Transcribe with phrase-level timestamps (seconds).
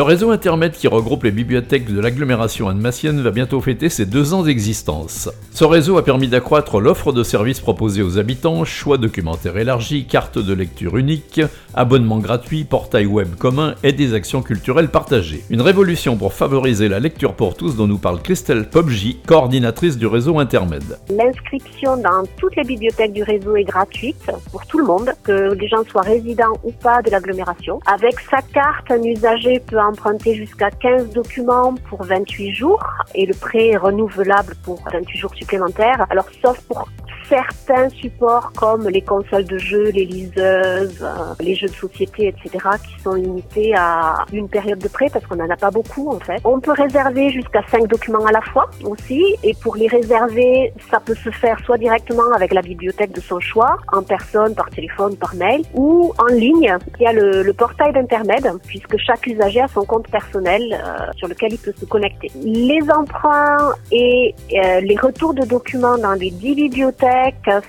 [0.00, 4.32] Le réseau Internet qui regroupe les bibliothèques de l'agglomération annemassienne va bientôt fêter ses deux
[4.32, 5.28] ans d'existence.
[5.52, 10.38] Ce réseau a permis d'accroître l'offre de services proposés aux habitants, choix documentaire élargi, carte
[10.38, 11.42] de lecture unique,
[11.74, 15.44] abonnement gratuit, portail web commun et des actions culturelles partagées.
[15.50, 20.06] Une révolution pour favoriser la lecture pour tous dont nous parle Christelle Pobji, coordinatrice du
[20.06, 20.96] réseau Intermed.
[21.10, 25.68] L'inscription dans toutes les bibliothèques du réseau est gratuite pour tout le monde, que les
[25.68, 27.80] gens soient résidents ou pas de l'agglomération.
[27.84, 32.82] Avec sa carte, un usager peut emprunter jusqu'à 15 documents pour 28 jours
[33.14, 36.06] et le prêt est renouvelable pour 28 jours supplémentaires.
[36.10, 36.88] Alors sauf pour
[37.30, 42.50] certains supports comme les consoles de jeux, les liseuses, euh, les jeux de société, etc.,
[42.84, 46.18] qui sont limités à une période de prêt parce qu'on n'en a pas beaucoup en
[46.18, 46.40] fait.
[46.44, 50.98] On peut réserver jusqu'à 5 documents à la fois aussi et pour les réserver, ça
[50.98, 55.16] peut se faire soit directement avec la bibliothèque de son choix, en personne, par téléphone,
[55.16, 56.76] par mail ou en ligne.
[56.98, 61.12] Il y a le, le portail d'intermède puisque chaque usager a son compte personnel euh,
[61.16, 62.30] sur lequel il peut se connecter.
[62.42, 67.19] Les emprunts et euh, les retours de documents dans les 10 bibliothèques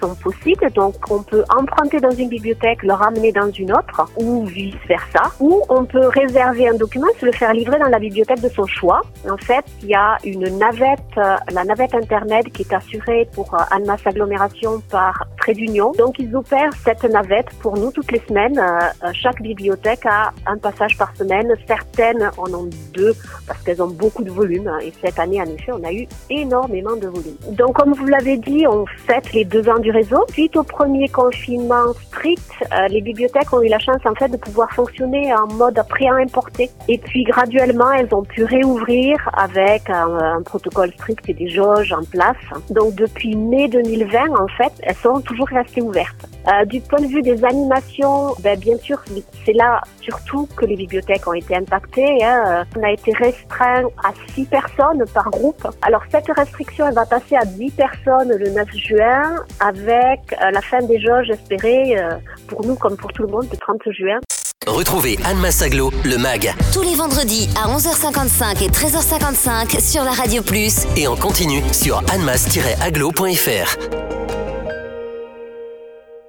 [0.00, 0.70] sont possibles.
[0.74, 5.22] Donc, on peut emprunter dans une bibliothèque, le ramener dans une autre, ou vice versa.
[5.40, 8.66] Ou on peut réserver un document, se le faire livrer dans la bibliothèque de son
[8.66, 9.00] choix.
[9.30, 13.54] En fait, il y a une navette, euh, la navette internet qui est assurée pour
[13.54, 15.14] euh, Almas Agglomération par
[15.52, 15.92] D'Union.
[15.98, 18.58] Donc, ils opèrent cette navette pour nous toutes les semaines.
[18.58, 21.54] Euh, chaque bibliothèque a un passage par semaine.
[21.66, 23.14] Certaines en ont deux
[23.46, 24.70] parce qu'elles ont beaucoup de volume.
[24.82, 27.36] Et cette année, en effet, on a eu énormément de volume.
[27.52, 30.24] Donc, comme vous l'avez dit, on fête les deux ans du réseau.
[30.30, 34.36] Suite au premier confinement strict, euh, les bibliothèques ont eu la chance en fait de
[34.36, 36.70] pouvoir fonctionner en mode importer.
[36.88, 42.04] Et puis graduellement, elles ont pu réouvrir avec un, protocole strict et des jauges en
[42.04, 42.36] place.
[42.70, 46.26] Donc depuis mai 2020, en fait, elles sont toujours restées ouvertes.
[46.48, 49.02] Euh, du point de vue des animations, ben, bien sûr,
[49.44, 52.24] c'est là surtout que les bibliothèques ont été impactées.
[52.24, 52.64] Hein.
[52.76, 55.66] On a été restreint à 6 personnes par groupe.
[55.82, 60.60] Alors cette restriction, elle va passer à 10 personnes le 9 juin avec euh, la
[60.60, 62.14] fin des jauges espérée euh,
[62.46, 64.20] pour nous comme pour tout le monde le 30 juin.
[64.66, 66.52] Retrouvez Anne Massaglo, le MAG.
[66.72, 70.86] Tous les vendredis à 11h55 et 13h55 sur la Radio Plus.
[70.96, 74.05] Et en continu sur annemass-aglo.fr.